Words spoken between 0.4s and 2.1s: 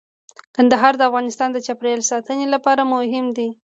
کندهار د افغانستان د چاپیریال